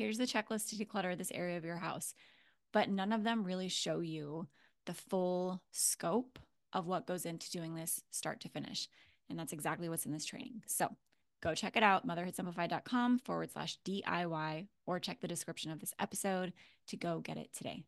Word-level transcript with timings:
here's 0.00 0.16
the 0.16 0.24
checklist 0.24 0.70
to 0.70 0.82
declutter 0.82 1.16
this 1.16 1.30
area 1.34 1.58
of 1.58 1.64
your 1.64 1.76
house. 1.76 2.14
But 2.72 2.88
none 2.88 3.12
of 3.12 3.22
them 3.22 3.44
really 3.44 3.68
show 3.68 4.00
you 4.00 4.48
the 4.86 4.94
full 4.94 5.60
scope 5.72 6.38
of 6.72 6.86
what 6.86 7.06
goes 7.06 7.26
into 7.26 7.50
doing 7.50 7.74
this 7.74 8.00
start 8.10 8.40
to 8.40 8.48
finish. 8.48 8.88
And 9.28 9.38
that's 9.38 9.52
exactly 9.52 9.90
what's 9.90 10.06
in 10.06 10.12
this 10.12 10.24
training. 10.24 10.62
So 10.66 10.88
go 11.42 11.54
check 11.54 11.76
it 11.76 11.82
out, 11.82 12.08
motherhoodsimplified.com 12.08 13.18
forward 13.18 13.52
slash 13.52 13.76
DIY, 13.84 14.68
or 14.86 15.00
check 15.00 15.20
the 15.20 15.28
description 15.28 15.70
of 15.70 15.80
this 15.80 15.92
episode 15.98 16.54
to 16.86 16.96
go 16.96 17.20
get 17.20 17.36
it 17.36 17.50
today. 17.52 17.84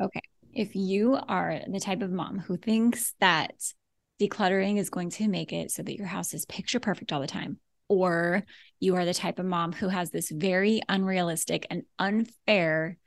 Okay. 0.00 0.20
If 0.52 0.76
you 0.76 1.18
are 1.26 1.62
the 1.66 1.80
type 1.80 2.00
of 2.00 2.12
mom 2.12 2.38
who 2.38 2.56
thinks 2.56 3.14
that 3.18 3.72
decluttering 4.20 4.78
is 4.78 4.88
going 4.88 5.10
to 5.10 5.26
make 5.26 5.52
it 5.52 5.72
so 5.72 5.82
that 5.82 5.96
your 5.96 6.06
house 6.06 6.32
is 6.32 6.46
picture 6.46 6.78
perfect 6.78 7.12
all 7.12 7.20
the 7.20 7.26
time, 7.26 7.58
or 7.88 8.44
you 8.80 8.96
are 8.96 9.04
the 9.04 9.14
type 9.14 9.38
of 9.38 9.46
mom 9.46 9.72
who 9.72 9.88
has 9.88 10.10
this 10.10 10.30
very 10.30 10.80
unrealistic 10.88 11.66
and 11.70 11.82
unfair 11.98 12.98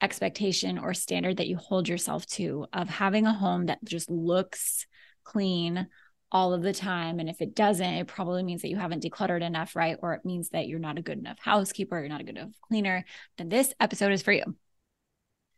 expectation 0.00 0.78
or 0.78 0.94
standard 0.94 1.36
that 1.36 1.46
you 1.46 1.56
hold 1.56 1.88
yourself 1.88 2.26
to 2.26 2.66
of 2.72 2.88
having 2.88 3.26
a 3.26 3.32
home 3.32 3.66
that 3.66 3.82
just 3.84 4.10
looks 4.10 4.86
clean 5.24 5.86
all 6.32 6.54
of 6.54 6.62
the 6.62 6.72
time. 6.72 7.20
And 7.20 7.28
if 7.28 7.40
it 7.40 7.54
doesn't, 7.54 7.86
it 7.86 8.06
probably 8.08 8.42
means 8.42 8.62
that 8.62 8.68
you 8.68 8.76
haven't 8.76 9.04
decluttered 9.04 9.42
enough, 9.42 9.76
right? 9.76 9.96
Or 10.02 10.14
it 10.14 10.24
means 10.24 10.48
that 10.48 10.66
you're 10.66 10.78
not 10.78 10.98
a 10.98 11.02
good 11.02 11.18
enough 11.18 11.38
housekeeper, 11.38 12.00
you're 12.00 12.08
not 12.08 12.22
a 12.22 12.24
good 12.24 12.36
enough 12.36 12.58
cleaner. 12.62 13.04
Then 13.38 13.48
this 13.48 13.72
episode 13.78 14.12
is 14.12 14.22
for 14.22 14.32
you. 14.32 14.56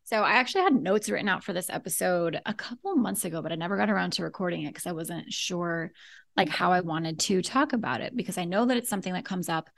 So 0.05 0.23
I 0.23 0.33
actually 0.33 0.65
had 0.65 0.75
notes 0.75 1.09
written 1.09 1.29
out 1.29 1.45
for 1.45 1.55
this 1.55 1.71
episode 1.71 2.41
a 2.45 2.53
couple 2.53 2.95
months 2.95 3.25
ago, 3.25 3.41
but 3.41 3.53
I 3.53 3.57
never 3.57 3.77
got 3.77 3.89
around 3.89 4.13
to 4.15 4.23
recording 4.23 4.65
it 4.65 4.69
because 4.69 4.87
I 4.87 4.93
wasn't 4.93 5.33
sure 5.33 5.93
like 6.37 6.51
how 6.51 6.73
I 6.73 6.81
wanted 6.81 7.21
to 7.21 7.41
talk 7.41 7.73
about 7.73 8.01
it 8.03 8.15
because 8.15 8.37
I 8.37 8.45
know 8.45 8.67
that 8.67 8.77
it's 8.77 8.91
something 8.91 9.15
that 9.15 9.25
comes 9.25 9.49
up, 9.49 9.71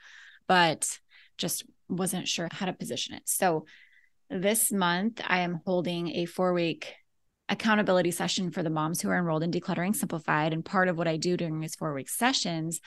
but 0.47 0.99
just 1.37 1.63
wasn't 1.87 2.27
sure 2.27 2.49
how 2.51 2.65
to 2.65 2.73
position 2.73 3.15
it. 3.15 3.23
So 3.25 3.65
this 4.29 4.71
month 4.71 5.21
I 5.25 5.39
am 5.39 5.61
holding 5.65 6.09
a 6.09 6.25
four 6.25 6.53
week 6.53 6.93
accountability 7.47 8.11
session 8.11 8.51
for 8.51 8.63
the 8.63 8.69
moms 8.69 8.99
who 8.99 9.09
are 9.09 9.17
enrolled 9.17 9.43
in 9.43 9.51
Decluttering 9.51 9.95
Simplified. 9.95 10.51
And 10.51 10.65
part 10.65 10.89
of 10.89 10.97
what 10.97 11.07
I 11.07 11.15
do 11.15 11.37
during 11.37 11.61
these 11.61 11.75
four 11.75 11.93
week 11.93 12.09
sessions 12.09 12.81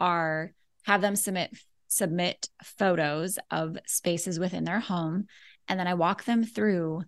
are 0.00 0.52
have 0.84 1.02
them 1.02 1.16
submit 1.16 1.54
submit 1.88 2.48
photos 2.62 3.38
of 3.50 3.76
spaces 3.86 4.38
within 4.38 4.64
their 4.64 4.80
home. 4.80 5.26
And 5.68 5.78
then 5.78 5.86
I 5.86 5.94
walk 5.94 6.24
them 6.24 6.44
through 6.44 7.02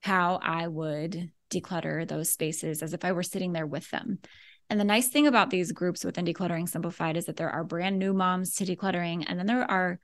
how 0.00 0.38
I 0.42 0.66
would 0.66 1.30
declutter 1.50 2.06
those 2.06 2.30
spaces 2.30 2.82
as 2.82 2.92
if 2.92 3.04
I 3.04 3.12
were 3.12 3.22
sitting 3.22 3.52
there 3.52 3.66
with 3.66 3.90
them. 3.90 4.18
And 4.68 4.78
the 4.78 4.84
nice 4.84 5.08
thing 5.08 5.26
about 5.26 5.50
these 5.50 5.72
groups 5.72 6.04
within 6.04 6.24
Decluttering 6.24 6.68
Simplified 6.68 7.16
is 7.16 7.26
that 7.26 7.36
there 7.36 7.50
are 7.50 7.64
brand 7.64 7.98
new 7.98 8.12
moms 8.12 8.54
to 8.56 8.64
decluttering, 8.64 9.24
and 9.26 9.36
then 9.38 9.46
there 9.46 9.68
are 9.68 9.98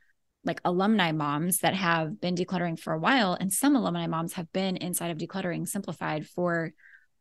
like 0.44 0.60
alumni 0.64 1.12
moms 1.12 1.58
that 1.58 1.74
have 1.74 2.20
been 2.20 2.34
decluttering 2.34 2.78
for 2.78 2.92
a 2.92 2.98
while. 2.98 3.36
And 3.38 3.52
some 3.52 3.76
alumni 3.76 4.06
moms 4.06 4.34
have 4.34 4.52
been 4.52 4.76
inside 4.76 5.10
of 5.10 5.18
Decluttering 5.18 5.66
Simplified 5.68 6.26
for 6.26 6.72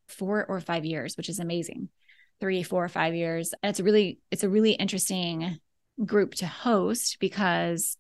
four 0.08 0.46
or 0.46 0.60
five 0.60 0.86
years, 0.86 1.18
which 1.18 1.30
is 1.30 1.40
amazing. 1.40 1.90
Three, 2.40 2.64
four, 2.64 2.84
or 2.84 2.90
five 2.90 3.16
years. 3.16 3.54
And 3.64 3.70
it's 3.70 3.80
really, 3.80 4.20
it's 4.30 4.44
a 4.44 4.50
really 4.50 4.74
interesting 4.74 5.60
group 6.04 6.36
to 6.36 6.48
host 6.48 7.18
because 7.20 7.98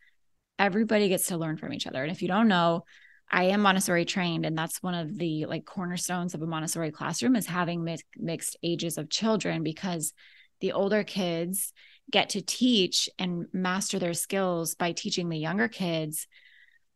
everybody 0.57 1.09
gets 1.09 1.27
to 1.27 1.37
learn 1.37 1.57
from 1.57 1.73
each 1.73 1.87
other. 1.87 2.01
And 2.01 2.11
if 2.11 2.21
you 2.21 2.27
don't 2.27 2.47
know, 2.47 2.85
I 3.29 3.45
am 3.45 3.61
Montessori 3.61 4.05
trained, 4.05 4.45
and 4.45 4.57
that's 4.57 4.83
one 4.83 4.93
of 4.93 5.17
the 5.17 5.45
like 5.45 5.65
cornerstones 5.65 6.33
of 6.33 6.41
a 6.41 6.47
Montessori 6.47 6.91
classroom 6.91 7.35
is 7.35 7.47
having 7.47 7.83
mi- 7.83 7.97
mixed 8.17 8.57
ages 8.61 8.97
of 8.97 9.09
children 9.09 9.63
because 9.63 10.13
the 10.61 10.73
older 10.73 11.03
kids 11.03 11.73
get 12.11 12.29
to 12.29 12.41
teach 12.41 13.09
and 13.17 13.47
master 13.51 13.97
their 13.97 14.13
skills 14.13 14.75
by 14.75 14.91
teaching 14.91 15.29
the 15.29 15.37
younger 15.37 15.67
kids, 15.67 16.27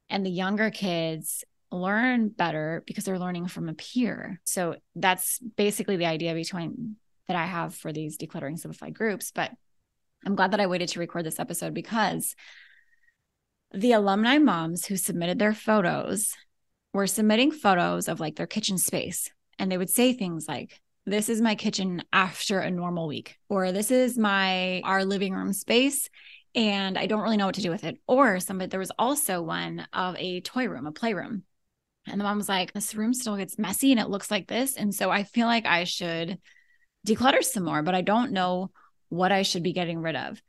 and 0.09 0.25
the 0.25 0.29
younger 0.29 0.69
kids 0.69 1.44
learn 1.71 2.29
better 2.29 2.83
because 2.85 3.06
they're 3.06 3.19
learning 3.19 3.47
from 3.47 3.69
a 3.69 3.73
peer. 3.73 4.39
So 4.45 4.75
that's 4.95 5.39
basically 5.39 5.97
the 5.97 6.06
idea 6.06 6.33
between 6.33 6.95
that 7.27 7.38
I 7.38 7.45
have 7.45 7.75
for 7.75 7.94
these 7.94 8.17
decluttering 8.17 8.57
simplified 8.57 8.94
groups. 8.94 9.31
But 9.31 9.51
I'm 10.25 10.35
glad 10.35 10.51
that 10.51 10.59
I 10.59 10.67
waited 10.67 10.89
to 10.89 11.00
record 11.00 11.25
this 11.25 11.39
episode 11.39 11.73
because 11.73 12.35
the 13.74 13.92
alumni 13.92 14.38
moms 14.38 14.86
who 14.86 14.98
submitted 14.98 15.39
their 15.39 15.54
photos 15.54 16.33
were 16.94 17.07
submitting 17.07 17.51
photos 17.51 18.07
of 18.07 18.19
like 18.19 18.36
their 18.36 18.48
kitchen 18.48 18.77
space. 18.77 19.30
And 19.57 19.71
they 19.71 19.77
would 19.77 19.89
say 19.89 20.13
things 20.13 20.48
like, 20.48 20.80
this 21.06 21.30
is 21.30 21.42
my 21.42 21.56
kitchen 21.56 22.04
after 22.13 22.60
a 22.60 22.69
normal 22.71 23.07
week, 23.07 23.38
or 23.48 23.71
this 23.71 23.89
is 23.92 24.18
my 24.18 24.81
our 24.83 25.06
living 25.06 25.33
room 25.33 25.54
space 25.54 26.10
and 26.56 26.98
I 26.98 27.06
don't 27.06 27.21
really 27.21 27.38
know 27.38 27.45
what 27.45 27.56
to 27.56 27.62
do 27.62 27.69
with 27.69 27.83
it. 27.83 27.98
Or 28.07 28.39
somebody 28.39 28.69
there 28.69 28.80
was 28.80 28.92
also 28.98 29.42
one 29.42 29.88
of 29.94 30.16
a 30.18 30.42
toy 30.42 30.68
room, 30.68 30.88
a 30.88 30.92
playroom. 30.92 31.44
And 32.07 32.19
the 32.19 32.24
mom 32.24 32.38
was 32.38 32.50
like, 32.50 32.74
This 32.74 32.95
room 32.95 33.13
still 33.13 33.38
gets 33.38 33.60
messy 33.60 33.92
and 33.92 34.00
it 34.00 34.10
looks 34.10 34.31
like 34.31 34.48
this. 34.48 34.75
And 34.75 34.94
so 34.94 35.10
I 35.12 35.24
feel 35.24 35.48
like 35.48 35.66
I 35.66 35.83
should 35.83 36.39
declutter 37.07 37.44
some 37.44 37.63
more, 37.63 37.83
but 37.83 37.95
I 37.95 38.01
don't 38.01 38.31
know 38.31 38.71
what 39.10 39.31
I 39.31 39.44
should 39.44 39.63
be 39.63 39.74
getting 39.74 40.00
rid 40.00 40.16
of. 40.16 40.42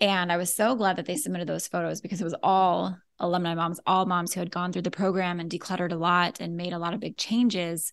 And 0.00 0.32
I 0.32 0.38
was 0.38 0.54
so 0.54 0.74
glad 0.74 0.96
that 0.96 1.04
they 1.04 1.16
submitted 1.16 1.46
those 1.46 1.68
photos 1.68 2.00
because 2.00 2.20
it 2.20 2.24
was 2.24 2.34
all 2.42 2.96
alumni 3.18 3.54
moms, 3.54 3.80
all 3.86 4.06
moms 4.06 4.32
who 4.32 4.40
had 4.40 4.50
gone 4.50 4.72
through 4.72 4.82
the 4.82 4.90
program 4.90 5.40
and 5.40 5.50
decluttered 5.50 5.92
a 5.92 5.96
lot 5.96 6.40
and 6.40 6.56
made 6.56 6.72
a 6.72 6.78
lot 6.78 6.94
of 6.94 7.00
big 7.00 7.18
changes. 7.18 7.92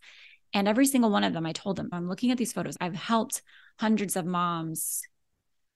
And 0.53 0.69
every 0.69 0.85
single 0.85 1.11
one 1.11 1.25
of 1.25 1.33
them, 1.33 1.45
I 1.45 1.51
told 1.51 1.75
them, 1.75 1.89
I'm 1.91 2.07
looking 2.07 2.31
at 2.31 2.37
these 2.37 2.53
photos. 2.53 2.77
I've 2.79 2.95
helped 2.95 3.41
hundreds 3.77 4.15
of 4.15 4.25
moms 4.25 5.01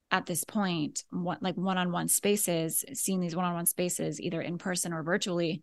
at 0.10 0.26
this 0.26 0.46
point, 0.46 1.04
like 1.12 1.56
one 1.56 1.78
on 1.78 1.92
one 1.92 2.08
spaces, 2.08 2.86
seeing 2.94 3.20
these 3.20 3.36
one 3.36 3.46
on 3.46 3.54
one 3.54 3.66
spaces, 3.66 4.20
either 4.22 4.42
in 4.42 4.58
person 4.58 4.94
or 4.94 5.04
virtually. 5.04 5.62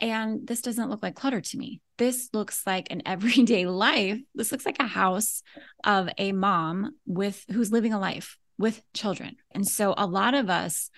And 0.00 0.46
this 0.46 0.62
doesn't 0.62 0.90
look 0.90 1.02
like 1.02 1.14
clutter 1.14 1.40
to 1.40 1.58
me. 1.58 1.80
This 1.96 2.28
looks 2.32 2.66
like 2.66 2.88
an 2.90 3.02
everyday 3.06 3.66
life. 3.66 4.18
This 4.34 4.50
looks 4.50 4.66
like 4.66 4.80
a 4.80 4.86
house 4.86 5.44
of 5.84 6.08
a 6.18 6.32
mom 6.32 6.96
with 7.06 7.44
who's 7.52 7.70
living 7.70 7.92
a 7.92 8.00
life 8.00 8.36
with 8.58 8.82
children. 8.92 9.36
And 9.52 9.66
so 9.66 9.94
a 9.96 10.06
lot 10.06 10.34
of 10.34 10.50
us 10.50 10.90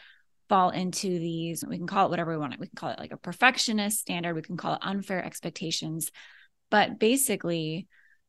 fall 0.48 0.70
into 0.70 1.08
these, 1.08 1.64
we 1.66 1.76
can 1.76 1.86
call 1.86 2.06
it 2.06 2.10
whatever 2.10 2.32
we 2.32 2.38
want. 2.38 2.58
We 2.58 2.66
can 2.66 2.76
call 2.76 2.90
it 2.90 2.98
like 2.98 3.12
a 3.12 3.18
perfectionist 3.18 3.98
standard, 3.98 4.34
we 4.34 4.42
can 4.42 4.56
call 4.56 4.74
it 4.74 4.80
unfair 4.82 5.24
expectations. 5.24 6.10
But 6.70 6.98
basically, 6.98 7.86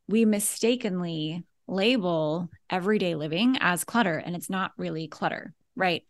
we 0.08 0.26
mistakenly 0.26 1.46
label 1.68 2.50
everyday 2.70 3.16
living 3.16 3.58
as 3.62 3.84
clutter, 3.84 4.18
and 4.18 4.36
it's 4.36 4.50
not 4.50 4.72
really 4.78 5.08
clutter, 5.08 5.54
right? 5.76 6.04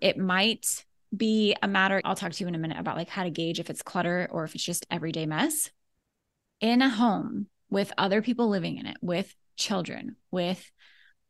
It 0.00 0.16
might 0.16 0.84
be 1.14 1.56
a 1.62 1.68
matter, 1.68 2.00
I'll 2.04 2.14
talk 2.14 2.32
to 2.32 2.44
you 2.44 2.48
in 2.48 2.54
a 2.54 2.58
minute 2.58 2.78
about 2.78 2.96
like 2.96 3.08
how 3.08 3.24
to 3.24 3.30
gauge 3.30 3.58
if 3.58 3.68
it's 3.68 3.82
clutter 3.82 4.28
or 4.30 4.44
if 4.44 4.54
it's 4.54 4.64
just 4.64 4.86
everyday 4.90 5.26
mess. 5.26 5.70
In 6.60 6.82
a 6.82 6.88
home 6.90 7.46
with 7.70 7.92
other 7.98 8.22
people 8.22 8.48
living 8.48 8.76
in 8.76 8.86
it, 8.86 8.98
with 9.00 9.34
children, 9.56 10.16
with 10.30 10.70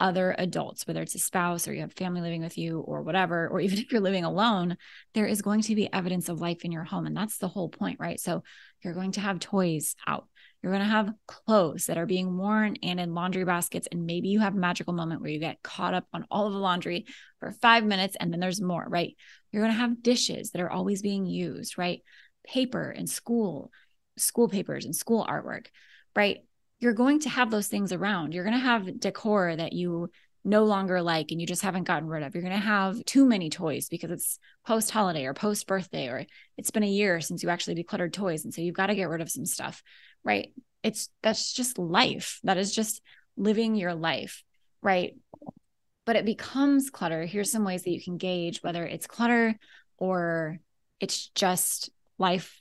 other 0.01 0.35
adults, 0.39 0.87
whether 0.87 1.03
it's 1.03 1.15
a 1.15 1.19
spouse 1.19 1.69
or 1.69 1.75
you 1.75 1.83
have 1.83 1.93
family 1.93 2.21
living 2.21 2.43
with 2.43 2.59
you 2.59 2.81
or 2.81 3.03
whatever, 3.03 3.49
or 3.49 3.61
even 3.61 3.79
if 3.81 3.93
you're 3.93 4.01
living 4.01 4.25
alone, 4.25 4.77
there 5.15 5.27
is 5.27 5.43
going 5.43 5.61
to 5.63 5.75
be 5.75 5.93
evidence 5.93 6.29
of 6.29 6.41
life 6.41 6.65
in 6.65 6.73
your 6.73 6.85
home. 6.85 7.07
And 7.07 7.17
that's 7.17 7.39
the 7.39 7.49
whole 7.49 7.69
point, 7.69 8.01
right? 8.01 8.19
So 8.19 8.43
you're 8.83 8.95
going 8.95 9.13
to 9.13 9.21
have 9.21 9.39
toys 9.39 9.95
out. 10.07 10.27
You're 10.63 10.73
going 10.73 10.85
to 10.85 10.91
have 10.91 11.15
clothes 11.27 11.87
that 11.87 11.97
are 11.97 12.07
being 12.07 12.37
worn 12.37 12.77
and 12.83 13.01
in 13.01 13.15
laundry 13.15 13.45
baskets. 13.45 13.89
And 13.91 14.05
maybe 14.05 14.29
you 14.29 14.41
have 14.41 14.55
a 14.55 14.59
magical 14.59 14.93
moment 14.93 15.21
where 15.21 15.31
you 15.31 15.39
get 15.39 15.63
caught 15.63 15.95
up 15.95 16.07
on 16.13 16.27
all 16.31 16.47
of 16.47 16.53
the 16.53 16.59
laundry 16.59 17.07
for 17.39 17.53
five 17.53 17.85
minutes 17.85 18.17
and 18.19 18.33
then 18.33 18.41
there's 18.41 18.61
more, 18.61 18.85
right? 18.87 19.17
You're 19.53 19.63
going 19.63 19.75
to 19.75 19.81
have 19.81 20.03
dishes 20.03 20.51
that 20.51 20.61
are 20.61 20.71
always 20.71 21.03
being 21.03 21.27
used, 21.27 21.79
right? 21.79 22.01
Paper 22.47 22.91
and 22.91 23.09
school, 23.09 23.71
school 24.19 24.49
papers 24.49 24.85
and 24.85 24.95
school 24.95 25.27
artwork, 25.29 25.67
right? 26.15 26.41
You're 26.81 26.95
going 26.95 27.21
to 27.21 27.29
have 27.29 27.51
those 27.51 27.69
things 27.69 27.93
around. 27.93 28.35
You're 28.35 28.45
going 28.45 28.57
to 28.57 28.61
have 28.61 29.01
decor 29.01 29.55
that 29.55 29.73
you 29.73 30.11
no 30.43 30.65
longer 30.65 31.03
like 31.03 31.31
and 31.31 31.39
you 31.41 31.47
just 31.47 31.61
haven't 31.63 31.85
gotten 31.85 32.09
rid 32.09 32.23
of. 32.23 32.35
You're 32.35 32.43
going 32.43 32.55
to 32.55 32.59
have 32.59 33.05
too 33.05 33.27
many 33.27 33.51
toys 33.51 33.89
because 33.91 34.11
it's 34.11 34.39
post 34.67 34.91
holiday 34.91 35.27
or 35.27 35.35
post 35.35 35.67
birthday 35.67 36.09
or 36.09 36.25
it's 36.57 36.71
been 36.71 36.83
a 36.83 36.89
year 36.89 37.21
since 37.21 37.43
you 37.43 37.51
actually 37.51 37.83
decluttered 37.83 38.15
toys. 38.15 38.45
And 38.45 38.55
so 38.55 38.63
you've 38.63 38.75
got 38.75 38.87
to 38.87 38.95
get 38.95 39.11
rid 39.11 39.21
of 39.21 39.31
some 39.31 39.45
stuff 39.45 39.83
right? 40.25 40.53
It's 40.83 41.09
that's 41.23 41.53
just 41.53 41.79
life. 41.79 42.41
That 42.45 42.59
is 42.59 42.75
just 42.75 43.03
living 43.37 43.75
your 43.75 43.95
life, 43.95 44.43
right? 44.83 45.17
But 46.07 46.17
it 46.17 46.25
becomes 46.25 46.91
clutter. 46.91 47.25
Here's 47.25 47.53
some 47.53 47.65
ways 47.65 47.85
that 47.85 47.91
you 47.91 48.03
can 48.03 48.17
gauge 48.17 48.63
whether 48.63 48.85
it's 48.85 49.07
clutter 49.07 49.59
or 49.99 50.59
it's 50.99 51.29
just 51.29 51.91
life. 52.19 52.61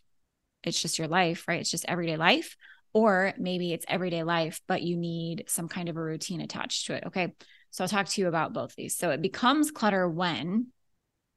It's 0.63 0.81
just 0.81 0.99
your 0.99 1.07
life, 1.07 1.47
right? 1.47 1.59
It's 1.59 1.71
just 1.71 1.85
everyday 1.87 2.17
life. 2.17 2.55
Or 2.93 3.33
maybe 3.37 3.73
it's 3.73 3.85
everyday 3.87 4.23
life, 4.23 4.61
but 4.67 4.81
you 4.81 4.97
need 4.97 5.45
some 5.47 5.67
kind 5.67 5.89
of 5.89 5.97
a 5.97 6.01
routine 6.01 6.41
attached 6.41 6.87
to 6.87 6.93
it. 6.93 7.03
Okay. 7.07 7.33
So 7.71 7.83
I'll 7.83 7.89
talk 7.89 8.07
to 8.07 8.21
you 8.21 8.27
about 8.27 8.53
both 8.53 8.75
these. 8.75 8.95
So 8.95 9.11
it 9.11 9.21
becomes 9.21 9.71
clutter 9.71 10.09
when 10.09 10.67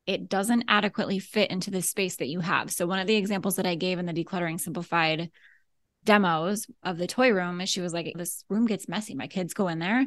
it 0.06 0.28
doesn't 0.28 0.64
adequately 0.66 1.19
fit 1.19 1.50
into 1.50 1.70
the 1.70 1.82
space 1.82 2.16
that 2.16 2.28
you 2.28 2.40
have. 2.40 2.72
So 2.72 2.87
one 2.87 2.99
of 2.99 3.06
the 3.06 3.16
examples 3.16 3.56
that 3.56 3.66
I 3.66 3.75
gave 3.75 3.99
in 3.99 4.06
the 4.06 4.14
decluttering 4.14 4.58
simplified 4.58 5.31
demos 6.04 6.66
of 6.82 6.99
the 6.99 7.06
toy 7.06 7.31
room 7.31 7.60
and 7.60 7.69
she 7.69 7.81
was 7.81 7.93
like 7.93 8.12
this 8.16 8.44
room 8.49 8.66
gets 8.66 8.88
messy 8.88 9.14
my 9.14 9.26
kids 9.26 9.54
go 9.54 9.69
in 9.69 9.78
there 9.78 10.04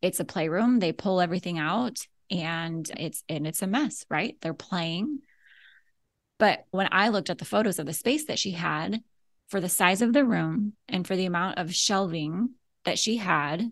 it's 0.00 0.20
a 0.20 0.24
playroom 0.24 0.78
they 0.78 0.92
pull 0.92 1.20
everything 1.20 1.58
out 1.58 1.98
and 2.30 2.90
it's 2.96 3.22
and 3.28 3.46
it's 3.46 3.62
a 3.62 3.66
mess 3.66 4.06
right 4.08 4.36
they're 4.40 4.54
playing 4.54 5.18
but 6.38 6.64
when 6.70 6.88
i 6.92 7.08
looked 7.08 7.28
at 7.28 7.38
the 7.38 7.44
photos 7.44 7.78
of 7.78 7.86
the 7.86 7.92
space 7.92 8.26
that 8.26 8.38
she 8.38 8.52
had 8.52 9.02
for 9.48 9.60
the 9.60 9.68
size 9.68 10.02
of 10.02 10.12
the 10.12 10.24
room 10.24 10.74
and 10.88 11.06
for 11.06 11.16
the 11.16 11.26
amount 11.26 11.58
of 11.58 11.74
shelving 11.74 12.50
that 12.84 12.98
she 12.98 13.16
had 13.16 13.70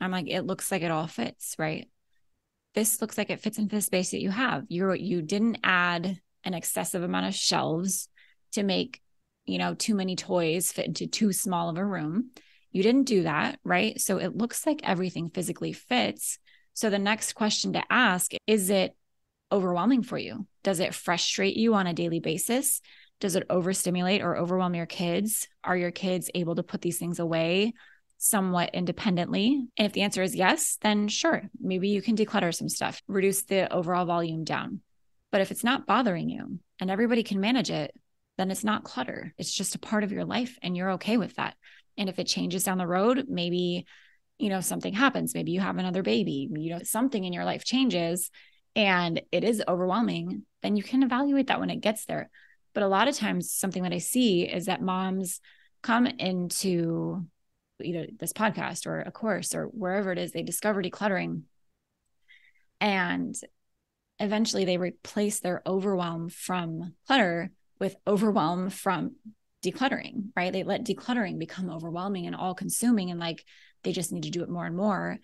i'm 0.00 0.10
like 0.10 0.28
it 0.28 0.42
looks 0.42 0.70
like 0.70 0.82
it 0.82 0.90
all 0.90 1.06
fits 1.06 1.54
right 1.58 1.88
this 2.74 3.00
looks 3.00 3.16
like 3.16 3.30
it 3.30 3.40
fits 3.40 3.58
into 3.58 3.76
the 3.76 3.82
space 3.82 4.10
that 4.10 4.20
you 4.20 4.30
have 4.30 4.64
you 4.68 4.92
you 4.92 5.22
didn't 5.22 5.58
add 5.64 6.20
an 6.44 6.54
excessive 6.54 7.02
amount 7.02 7.26
of 7.26 7.34
shelves 7.34 8.08
to 8.52 8.62
make 8.62 9.00
you 9.46 9.58
know, 9.58 9.74
too 9.74 9.94
many 9.94 10.16
toys 10.16 10.72
fit 10.72 10.86
into 10.86 11.06
too 11.06 11.32
small 11.32 11.70
of 11.70 11.78
a 11.78 11.84
room. 11.84 12.30
You 12.72 12.82
didn't 12.82 13.04
do 13.04 13.22
that, 13.22 13.58
right? 13.64 13.98
So 14.00 14.18
it 14.18 14.36
looks 14.36 14.66
like 14.66 14.80
everything 14.82 15.30
physically 15.30 15.72
fits. 15.72 16.38
So 16.74 16.90
the 16.90 16.98
next 16.98 17.32
question 17.32 17.72
to 17.72 17.82
ask 17.88 18.32
is 18.46 18.68
it 18.68 18.94
overwhelming 19.50 20.02
for 20.02 20.18
you? 20.18 20.46
Does 20.64 20.80
it 20.80 20.94
frustrate 20.94 21.56
you 21.56 21.74
on 21.74 21.86
a 21.86 21.94
daily 21.94 22.20
basis? 22.20 22.82
Does 23.20 23.36
it 23.36 23.46
overstimulate 23.48 24.22
or 24.22 24.36
overwhelm 24.36 24.74
your 24.74 24.86
kids? 24.86 25.48
Are 25.64 25.76
your 25.76 25.90
kids 25.90 26.30
able 26.34 26.56
to 26.56 26.62
put 26.62 26.82
these 26.82 26.98
things 26.98 27.18
away 27.18 27.72
somewhat 28.18 28.70
independently? 28.74 29.66
And 29.76 29.86
if 29.86 29.92
the 29.92 30.02
answer 30.02 30.22
is 30.22 30.34
yes, 30.34 30.78
then 30.80 31.08
sure, 31.08 31.42
maybe 31.60 31.88
you 31.88 32.02
can 32.02 32.16
declutter 32.16 32.54
some 32.54 32.68
stuff, 32.68 33.00
reduce 33.06 33.42
the 33.42 33.72
overall 33.72 34.04
volume 34.04 34.44
down. 34.44 34.80
But 35.32 35.40
if 35.40 35.50
it's 35.50 35.64
not 35.64 35.86
bothering 35.86 36.28
you 36.28 36.60
and 36.80 36.90
everybody 36.90 37.22
can 37.22 37.40
manage 37.40 37.70
it, 37.70 37.94
then 38.38 38.50
it's 38.50 38.64
not 38.64 38.84
clutter. 38.84 39.34
It's 39.38 39.52
just 39.52 39.74
a 39.74 39.78
part 39.78 40.04
of 40.04 40.12
your 40.12 40.24
life 40.24 40.58
and 40.62 40.76
you're 40.76 40.92
okay 40.92 41.16
with 41.16 41.36
that. 41.36 41.54
And 41.96 42.08
if 42.08 42.18
it 42.18 42.26
changes 42.26 42.64
down 42.64 42.78
the 42.78 42.86
road, 42.86 43.24
maybe, 43.28 43.86
you 44.38 44.50
know, 44.50 44.60
something 44.60 44.92
happens, 44.92 45.34
maybe 45.34 45.52
you 45.52 45.60
have 45.60 45.78
another 45.78 46.02
baby, 46.02 46.48
you 46.52 46.70
know, 46.70 46.80
something 46.82 47.24
in 47.24 47.32
your 47.32 47.46
life 47.46 47.64
changes 47.64 48.30
and 48.74 49.22
it 49.32 49.42
is 49.42 49.62
overwhelming, 49.66 50.42
then 50.62 50.76
you 50.76 50.82
can 50.82 51.02
evaluate 51.02 51.46
that 51.46 51.60
when 51.60 51.70
it 51.70 51.80
gets 51.80 52.04
there. 52.04 52.28
But 52.76 52.82
a 52.82 52.88
lot 52.88 53.08
of 53.08 53.16
times, 53.16 53.50
something 53.50 53.84
that 53.84 53.94
I 53.94 53.98
see 53.98 54.42
is 54.42 54.66
that 54.66 54.82
moms 54.82 55.40
come 55.82 56.04
into 56.06 57.24
either 57.82 58.06
this 58.18 58.34
podcast 58.34 58.86
or 58.86 59.00
a 59.00 59.10
course 59.10 59.54
or 59.54 59.64
wherever 59.64 60.12
it 60.12 60.18
is 60.18 60.32
they 60.32 60.42
discover 60.42 60.82
decluttering 60.82 61.44
and 62.78 63.34
eventually 64.18 64.66
they 64.66 64.76
replace 64.76 65.40
their 65.40 65.62
overwhelm 65.66 66.28
from 66.28 66.92
clutter 67.06 67.50
with 67.80 67.96
overwhelm 68.06 68.68
from 68.68 69.16
decluttering, 69.64 70.26
right? 70.36 70.52
They 70.52 70.62
let 70.62 70.84
decluttering 70.84 71.38
become 71.38 71.70
overwhelming 71.70 72.26
and 72.26 72.36
all 72.36 72.54
consuming 72.54 73.10
and 73.10 73.18
like 73.18 73.42
they 73.84 73.92
just 73.92 74.12
need 74.12 74.24
to 74.24 74.30
do 74.30 74.42
it 74.42 74.50
more 74.50 74.66
and 74.66 74.76
more. 74.76 75.18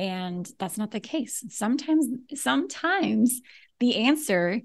And 0.00 0.50
that's 0.58 0.78
not 0.78 0.90
the 0.90 0.98
case. 0.98 1.44
Sometimes, 1.50 2.08
sometimes 2.34 3.40
the 3.78 3.98
answer 3.98 4.62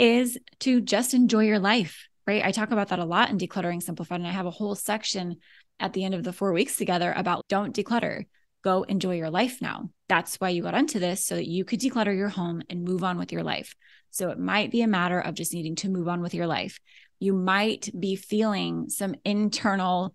is 0.00 0.38
to 0.60 0.80
just 0.80 1.14
enjoy 1.14 1.44
your 1.44 1.58
life, 1.58 2.08
right? 2.26 2.44
I 2.44 2.52
talk 2.52 2.70
about 2.70 2.88
that 2.88 2.98
a 2.98 3.04
lot 3.04 3.30
in 3.30 3.38
Decluttering 3.38 3.82
Simplified, 3.82 4.20
and 4.20 4.28
I 4.28 4.32
have 4.32 4.46
a 4.46 4.50
whole 4.50 4.74
section 4.74 5.36
at 5.78 5.92
the 5.92 6.04
end 6.04 6.14
of 6.14 6.24
the 6.24 6.32
four 6.32 6.52
weeks 6.52 6.76
together 6.76 7.12
about 7.16 7.46
don't 7.48 7.74
declutter, 7.74 8.24
go 8.62 8.82
enjoy 8.82 9.16
your 9.16 9.30
life 9.30 9.60
now. 9.60 9.90
That's 10.08 10.36
why 10.36 10.50
you 10.50 10.62
got 10.62 10.74
into 10.74 10.98
this 10.98 11.24
so 11.24 11.36
that 11.36 11.48
you 11.48 11.64
could 11.64 11.80
declutter 11.80 12.16
your 12.16 12.28
home 12.28 12.62
and 12.68 12.82
move 12.82 13.04
on 13.04 13.18
with 13.18 13.32
your 13.32 13.42
life. 13.42 13.74
So 14.10 14.30
it 14.30 14.38
might 14.38 14.70
be 14.70 14.82
a 14.82 14.88
matter 14.88 15.20
of 15.20 15.34
just 15.34 15.54
needing 15.54 15.76
to 15.76 15.88
move 15.88 16.08
on 16.08 16.20
with 16.20 16.34
your 16.34 16.46
life. 16.46 16.78
You 17.18 17.32
might 17.32 17.88
be 17.98 18.16
feeling 18.16 18.88
some 18.88 19.14
internal 19.24 20.14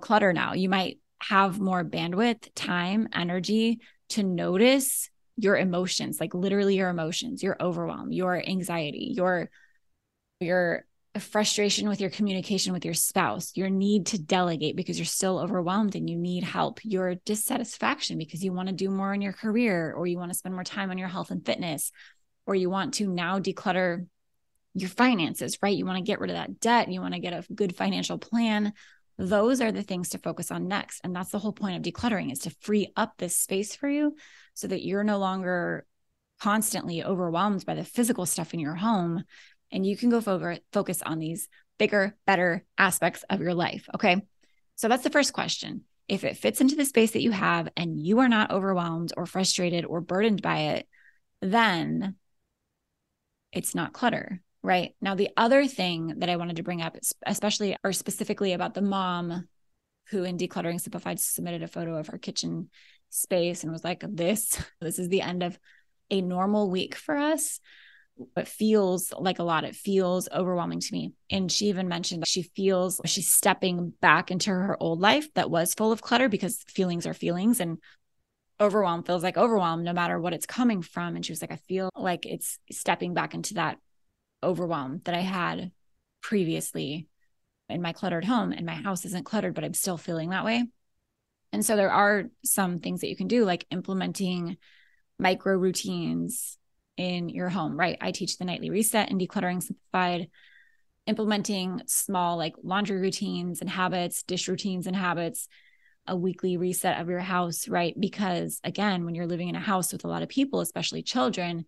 clutter 0.00 0.32
now. 0.32 0.54
You 0.54 0.68
might 0.68 0.98
have 1.22 1.60
more 1.60 1.84
bandwidth, 1.84 2.48
time, 2.54 3.08
energy 3.14 3.80
to 4.10 4.22
notice 4.22 5.08
your 5.36 5.56
emotions, 5.56 6.20
like 6.20 6.34
literally 6.34 6.76
your 6.76 6.88
emotions, 6.88 7.42
your 7.42 7.56
overwhelm, 7.60 8.12
your 8.12 8.36
anxiety, 8.46 9.12
your 9.16 9.50
your 10.40 10.84
frustration 11.18 11.88
with 11.88 12.00
your 12.00 12.10
communication 12.10 12.72
with 12.72 12.84
your 12.84 12.94
spouse, 12.94 13.52
your 13.54 13.68
need 13.68 14.06
to 14.06 14.18
delegate 14.18 14.76
because 14.76 14.98
you're 14.98 15.04
still 15.04 15.38
overwhelmed 15.38 15.94
and 15.94 16.08
you 16.08 16.16
need 16.16 16.42
help, 16.42 16.80
your 16.84 17.16
dissatisfaction 17.16 18.16
because 18.16 18.42
you 18.42 18.52
want 18.52 18.68
to 18.68 18.74
do 18.74 18.88
more 18.88 19.12
in 19.12 19.20
your 19.20 19.32
career 19.32 19.92
or 19.92 20.06
you 20.06 20.16
want 20.16 20.30
to 20.30 20.38
spend 20.38 20.54
more 20.54 20.64
time 20.64 20.90
on 20.90 20.96
your 20.96 21.08
health 21.08 21.30
and 21.30 21.44
fitness 21.44 21.92
or 22.46 22.54
you 22.54 22.70
want 22.70 22.94
to 22.94 23.06
now 23.06 23.38
declutter 23.38 24.06
your 24.74 24.88
finances, 24.88 25.58
right? 25.62 25.76
You 25.76 25.84
want 25.84 25.98
to 25.98 26.04
get 26.04 26.18
rid 26.18 26.30
of 26.30 26.36
that 26.36 26.60
debt, 26.60 26.90
you 26.90 27.00
want 27.00 27.14
to 27.14 27.20
get 27.20 27.34
a 27.34 27.52
good 27.52 27.76
financial 27.76 28.18
plan. 28.18 28.72
Those 29.18 29.60
are 29.60 29.72
the 29.72 29.82
things 29.82 30.10
to 30.10 30.18
focus 30.18 30.50
on 30.50 30.68
next. 30.68 31.00
And 31.04 31.14
that's 31.14 31.30
the 31.30 31.38
whole 31.38 31.52
point 31.52 31.76
of 31.76 31.82
decluttering 31.82 32.32
is 32.32 32.40
to 32.40 32.56
free 32.60 32.92
up 32.96 33.14
this 33.16 33.36
space 33.36 33.74
for 33.74 33.88
you 33.88 34.16
so 34.54 34.66
that 34.66 34.84
you're 34.84 35.04
no 35.04 35.18
longer 35.18 35.86
constantly 36.40 37.04
overwhelmed 37.04 37.64
by 37.64 37.74
the 37.74 37.84
physical 37.84 38.26
stuff 38.26 38.52
in 38.52 38.60
your 38.60 38.74
home 38.74 39.22
and 39.70 39.86
you 39.86 39.96
can 39.96 40.10
go 40.10 40.20
fo- 40.20 40.58
focus 40.72 41.02
on 41.02 41.18
these 41.18 41.48
bigger, 41.78 42.16
better 42.26 42.64
aspects 42.76 43.24
of 43.30 43.40
your 43.40 43.54
life. 43.54 43.88
Okay. 43.94 44.22
So 44.76 44.88
that's 44.88 45.04
the 45.04 45.10
first 45.10 45.32
question. 45.32 45.82
If 46.08 46.24
it 46.24 46.36
fits 46.36 46.60
into 46.60 46.76
the 46.76 46.84
space 46.84 47.12
that 47.12 47.22
you 47.22 47.30
have 47.30 47.68
and 47.76 47.98
you 47.98 48.18
are 48.20 48.28
not 48.28 48.50
overwhelmed 48.50 49.12
or 49.16 49.26
frustrated 49.26 49.84
or 49.84 50.00
burdened 50.00 50.42
by 50.42 50.58
it, 50.74 50.88
then 51.40 52.16
it's 53.52 53.74
not 53.74 53.92
clutter. 53.92 54.42
Right. 54.62 54.94
Now, 55.00 55.14
the 55.14 55.30
other 55.36 55.66
thing 55.66 56.18
that 56.18 56.28
I 56.28 56.36
wanted 56.36 56.56
to 56.56 56.62
bring 56.62 56.82
up, 56.82 56.96
especially 57.26 57.76
or 57.82 57.92
specifically 57.92 58.52
about 58.52 58.74
the 58.74 58.82
mom 58.82 59.48
who 60.10 60.24
in 60.24 60.36
Decluttering 60.36 60.80
Simplified 60.80 61.18
submitted 61.18 61.62
a 61.62 61.68
photo 61.68 61.96
of 61.96 62.08
her 62.08 62.18
kitchen 62.18 62.70
space 63.10 63.62
and 63.62 63.72
was 63.72 63.82
like, 63.84 64.04
This, 64.08 64.62
this 64.80 64.98
is 64.98 65.08
the 65.08 65.22
end 65.22 65.42
of 65.42 65.58
a 66.10 66.20
normal 66.20 66.70
week 66.70 66.94
for 66.94 67.16
us 67.16 67.60
it 68.36 68.48
feels 68.48 69.12
like 69.18 69.38
a 69.38 69.42
lot. 69.42 69.64
It 69.64 69.74
feels 69.74 70.28
overwhelming 70.32 70.80
to 70.80 70.92
me. 70.92 71.12
And 71.30 71.50
she 71.50 71.66
even 71.66 71.88
mentioned 71.88 72.22
that 72.22 72.28
she 72.28 72.42
feels 72.42 73.00
she's 73.04 73.30
stepping 73.30 73.92
back 74.00 74.30
into 74.30 74.50
her 74.50 74.76
old 74.80 75.00
life 75.00 75.32
that 75.34 75.50
was 75.50 75.74
full 75.74 75.92
of 75.92 76.02
clutter 76.02 76.28
because 76.28 76.62
feelings 76.68 77.06
are 77.06 77.14
feelings 77.14 77.60
and 77.60 77.78
overwhelm 78.60 79.02
feels 79.02 79.22
like 79.22 79.36
overwhelm 79.36 79.82
no 79.82 79.92
matter 79.92 80.20
what 80.20 80.34
it's 80.34 80.46
coming 80.46 80.82
from. 80.82 81.16
And 81.16 81.24
she 81.24 81.32
was 81.32 81.40
like, 81.40 81.52
I 81.52 81.56
feel 81.56 81.90
like 81.96 82.26
it's 82.26 82.58
stepping 82.70 83.14
back 83.14 83.34
into 83.34 83.54
that 83.54 83.78
overwhelm 84.42 85.00
that 85.04 85.14
I 85.14 85.20
had 85.20 85.70
previously 86.20 87.08
in 87.68 87.82
my 87.82 87.92
cluttered 87.92 88.24
home. 88.24 88.52
And 88.52 88.66
my 88.66 88.74
house 88.74 89.04
isn't 89.04 89.24
cluttered, 89.24 89.54
but 89.54 89.64
I'm 89.64 89.74
still 89.74 89.96
feeling 89.96 90.30
that 90.30 90.44
way. 90.44 90.64
And 91.52 91.64
so 91.64 91.76
there 91.76 91.92
are 91.92 92.24
some 92.44 92.78
things 92.78 93.00
that 93.00 93.08
you 93.08 93.16
can 93.16 93.28
do, 93.28 93.44
like 93.44 93.66
implementing 93.70 94.56
micro 95.18 95.54
routines 95.56 96.58
in 96.96 97.28
your 97.28 97.48
home, 97.48 97.78
right? 97.78 97.98
I 98.00 98.10
teach 98.10 98.38
the 98.38 98.44
nightly 98.44 98.70
reset 98.70 99.10
and 99.10 99.20
decluttering 99.20 99.62
simplified, 99.62 100.28
implementing 101.06 101.82
small 101.86 102.36
like 102.36 102.54
laundry 102.62 103.00
routines 103.00 103.60
and 103.60 103.68
habits, 103.68 104.22
dish 104.22 104.48
routines 104.48 104.86
and 104.86 104.96
habits, 104.96 105.48
a 106.06 106.16
weekly 106.16 106.56
reset 106.56 107.00
of 107.00 107.08
your 107.08 107.20
house, 107.20 107.68
right? 107.68 107.94
Because 107.98 108.60
again, 108.64 109.04
when 109.04 109.14
you're 109.14 109.26
living 109.26 109.48
in 109.48 109.54
a 109.54 109.60
house 109.60 109.92
with 109.92 110.04
a 110.04 110.08
lot 110.08 110.22
of 110.22 110.28
people, 110.28 110.60
especially 110.60 111.02
children, 111.02 111.64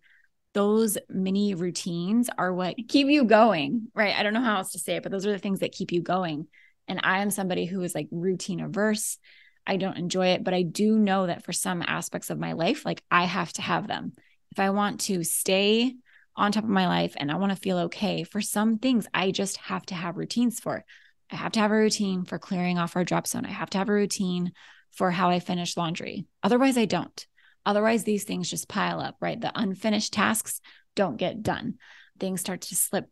those 0.55 0.97
mini 1.09 1.53
routines 1.53 2.29
are 2.35 2.51
what 2.51 2.75
keep 2.87 3.07
you 3.07 3.25
going, 3.25 3.89
right? 3.93 4.15
I 4.15 4.23
don't 4.23 4.33
know 4.33 4.41
how 4.41 4.57
else 4.57 4.71
to 4.71 4.79
say 4.79 4.95
it, 4.95 5.03
but 5.03 5.11
those 5.11 5.27
are 5.27 5.31
the 5.31 5.37
things 5.37 5.59
that 5.59 5.71
keep 5.71 5.91
you 5.91 6.01
going. 6.01 6.47
And 6.87 6.99
I 7.03 7.19
am 7.19 7.29
somebody 7.29 7.65
who 7.65 7.83
is 7.83 7.93
like 7.93 8.07
routine 8.09 8.59
averse. 8.59 9.19
I 9.67 9.77
don't 9.77 9.97
enjoy 9.97 10.27
it, 10.27 10.43
but 10.43 10.53
I 10.55 10.63
do 10.63 10.97
know 10.97 11.27
that 11.27 11.43
for 11.43 11.53
some 11.53 11.83
aspects 11.85 12.31
of 12.31 12.39
my 12.39 12.53
life, 12.53 12.85
like 12.85 13.03
I 13.11 13.25
have 13.25 13.53
to 13.53 13.61
have 13.61 13.87
them 13.87 14.13
if 14.55 14.59
I 14.59 14.69
want 14.69 15.01
to 15.01 15.21
stay 15.25 15.95
on 16.37 16.53
top 16.53 16.63
of 16.63 16.69
my 16.69 16.87
life 16.87 17.13
and 17.17 17.29
I 17.29 17.35
want 17.35 17.51
to 17.51 17.57
feel 17.57 17.77
okay, 17.79 18.23
for 18.23 18.39
some 18.39 18.77
things, 18.77 19.05
I 19.13 19.31
just 19.31 19.57
have 19.57 19.85
to 19.87 19.95
have 19.95 20.15
routines 20.15 20.61
for. 20.61 20.85
I 21.29 21.35
have 21.35 21.51
to 21.53 21.59
have 21.59 21.71
a 21.71 21.75
routine 21.75 22.23
for 22.23 22.39
clearing 22.39 22.77
off 22.77 22.95
our 22.95 23.03
drop 23.03 23.27
zone. 23.27 23.45
I 23.45 23.51
have 23.51 23.69
to 23.71 23.77
have 23.79 23.89
a 23.89 23.93
routine 23.93 24.53
for 24.91 25.11
how 25.11 25.29
I 25.29 25.41
finish 25.41 25.75
laundry. 25.75 26.25
Otherwise, 26.41 26.77
I 26.77 26.85
don't. 26.85 27.27
Otherwise, 27.65 28.03
these 28.03 28.23
things 28.23 28.49
just 28.49 28.67
pile 28.67 28.99
up, 28.99 29.15
right? 29.19 29.39
The 29.39 29.51
unfinished 29.53 30.13
tasks 30.13 30.61
don't 30.95 31.17
get 31.17 31.43
done. 31.43 31.75
Things 32.19 32.41
start 32.41 32.61
to 32.61 32.75
slip 32.75 33.09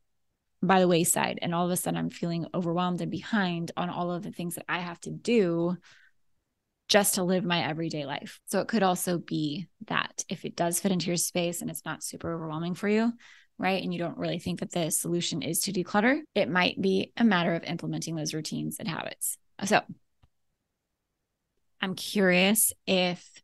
by 0.61 0.79
the 0.79 0.87
wayside. 0.87 1.39
And 1.41 1.53
all 1.53 1.65
of 1.65 1.71
a 1.71 1.77
sudden, 1.77 1.97
I'm 1.97 2.09
feeling 2.09 2.47
overwhelmed 2.53 3.01
and 3.01 3.11
behind 3.11 3.71
on 3.75 3.89
all 3.89 4.11
of 4.11 4.23
the 4.23 4.31
things 4.31 4.55
that 4.55 4.65
I 4.69 4.79
have 4.79 4.99
to 5.01 5.11
do 5.11 5.77
just 6.87 7.15
to 7.15 7.23
live 7.23 7.43
my 7.43 7.67
everyday 7.67 8.05
life. 8.05 8.39
So 8.45 8.59
it 8.59 8.67
could 8.67 8.83
also 8.83 9.17
be 9.17 9.67
that 9.87 10.23
if 10.29 10.45
it 10.45 10.55
does 10.55 10.79
fit 10.79 10.91
into 10.91 11.07
your 11.07 11.17
space 11.17 11.61
and 11.61 11.69
it's 11.69 11.85
not 11.85 12.03
super 12.03 12.33
overwhelming 12.33 12.75
for 12.75 12.87
you, 12.87 13.11
right? 13.57 13.81
And 13.81 13.93
you 13.93 13.99
don't 13.99 14.17
really 14.17 14.39
think 14.39 14.59
that 14.59 14.71
the 14.71 14.91
solution 14.91 15.41
is 15.41 15.61
to 15.61 15.73
declutter, 15.73 16.19
it 16.35 16.49
might 16.49 16.79
be 16.79 17.11
a 17.17 17.23
matter 17.23 17.53
of 17.55 17.63
implementing 17.63 18.15
those 18.15 18.33
routines 18.33 18.77
and 18.79 18.87
habits. 18.87 19.37
So 19.65 19.81
I'm 21.81 21.95
curious 21.95 22.73
if 22.85 23.42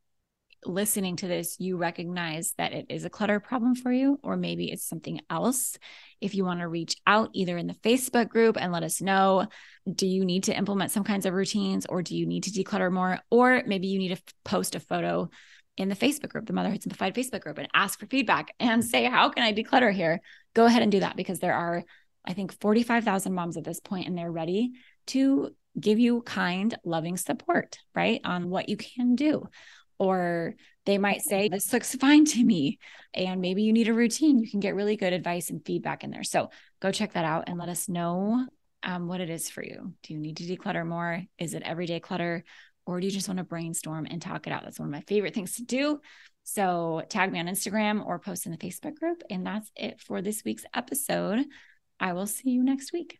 listening 0.66 1.16
to 1.18 1.28
this, 1.28 1.58
you 1.60 1.78
recognize 1.78 2.54
that 2.58 2.74
it 2.74 2.88
is 2.90 3.06
a 3.06 3.10
clutter 3.10 3.40
problem 3.40 3.76
for 3.76 3.92
you, 3.92 4.20
or 4.24 4.36
maybe 4.36 4.72
it's 4.72 4.88
something 4.88 5.22
else. 5.30 5.78
If 6.22 6.36
you 6.36 6.44
want 6.44 6.60
to 6.60 6.68
reach 6.68 6.96
out 7.08 7.30
either 7.34 7.58
in 7.58 7.68
the 7.68 7.74
Facebook 7.76 8.30
group 8.30 8.58
and 8.60 8.72
let 8.72 8.84
us 8.84 9.02
know, 9.02 9.48
do 9.90 10.06
you 10.08 10.26
need 10.26 10.44
to 10.46 10.58
implement 10.58 10.92
some 10.92 11.04
kinds 11.04 11.26
of 11.26 11.34
routines 11.34 11.86
or 11.86 12.02
do 12.02 12.16
you 12.16 12.26
need 12.26 12.44
to 12.44 12.52
declutter 12.52 12.92
more? 12.92 13.20
Or 13.30 13.64
maybe 13.66 13.88
you 13.88 14.00
need 14.00 14.16
to 14.16 14.22
post 14.44 14.76
a 14.76 14.80
photo 14.80 15.30
in 15.78 15.88
the 15.88 15.96
Facebook 15.96 16.30
group, 16.30 16.46
the 16.46 16.54
Motherhood 16.54 16.84
Simplified 16.84 17.16
Facebook 17.16 17.42
group, 17.42 17.58
and 17.58 17.70
ask 17.74 18.00
for 18.00 18.06
feedback 18.06 18.54
and 18.60 18.84
say, 18.84 19.06
How 19.06 19.30
can 19.30 19.44
I 19.44 19.54
declutter 19.54 19.94
here? 19.94 20.20
Go 20.54 20.66
ahead 20.66 20.82
and 20.82 20.92
do 20.92 21.00
that 21.00 21.16
because 21.16 21.40
there 21.40 21.54
are, 21.54 21.84
I 22.26 22.34
think, 22.34 22.60
45,000 22.60 23.34
moms 23.34 23.56
at 23.56 23.64
this 23.64 23.80
point 23.80 24.08
and 24.08 24.18
they're 24.18 24.32
ready 24.32 24.74
to 25.08 25.52
give 25.80 26.00
you 26.00 26.22
kind, 26.22 26.76
loving 26.84 27.16
support, 27.16 27.78
right? 27.96 28.20
On 28.26 28.50
what 28.50 28.68
you 28.68 28.76
can 28.76 29.16
do 29.16 29.48
or 30.00 30.56
they 30.86 30.98
might 30.98 31.22
say, 31.22 31.50
This 31.50 31.72
looks 31.72 31.94
fine 31.96 32.26
to 32.26 32.44
me. 32.44 32.80
And 33.14 33.42
maybe 33.42 33.64
you 33.64 33.74
need 33.74 33.90
a 33.90 33.94
routine. 33.94 34.40
You 34.40 34.50
can 34.50 34.60
get 34.60 34.76
really 34.76 34.96
good 34.96 35.14
advice 35.14 35.50
and 35.50 35.64
feedback 35.64 36.04
in 36.04 36.10
there. 36.10 36.24
So 36.24 36.50
go 36.80 36.92
check 36.92 37.14
that 37.14 37.26
out 37.26 37.44
and 37.48 37.60
let 37.60 37.70
us 37.70 37.88
know 37.88 38.48
um, 38.82 39.08
what 39.08 39.22
it 39.22 39.30
is 39.30 39.50
for 39.50 39.64
you. 39.64 39.94
Do 40.04 40.14
you 40.14 40.20
need 40.20 40.38
to 40.38 40.44
declutter 40.44 40.86
more? 40.86 41.22
Is 41.38 41.54
it 41.54 41.64
everyday 41.64 42.00
clutter? 42.00 42.44
Or 42.86 43.00
do 43.00 43.06
you 43.06 43.12
just 43.12 43.28
want 43.28 43.38
to 43.38 43.44
brainstorm 43.44 44.08
and 44.10 44.22
talk 44.22 44.48
it 44.48 44.54
out? 44.54 44.64
That's 44.64 44.80
one 44.80 44.88
of 44.88 44.94
my 44.94 45.02
favorite 45.02 45.36
things 45.36 45.56
to 45.56 45.64
do. 45.64 46.00
So 46.44 47.04
tag 47.10 47.32
me 47.32 47.40
on 47.40 47.46
Instagram 47.46 48.04
or 48.04 48.18
post 48.18 48.48
in 48.48 48.52
the 48.52 48.58
Facebook 48.58 48.96
group. 48.96 49.22
And 49.30 49.46
that's 49.46 49.70
it 49.76 50.02
for 50.02 50.22
this 50.22 50.44
week's 50.44 50.66
episode. 50.74 51.46
I 52.00 52.14
will 52.14 52.26
see 52.26 52.50
you 52.50 52.64
next 52.64 52.94
week. 52.94 53.20